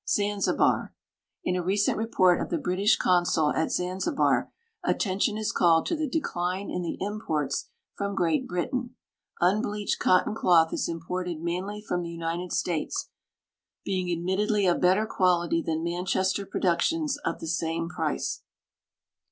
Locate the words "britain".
8.47-8.95